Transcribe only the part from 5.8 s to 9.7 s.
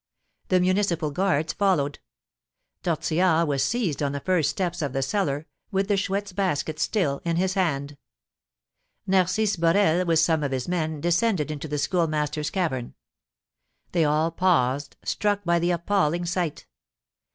the Chouette's basket still in his hand. Narcisse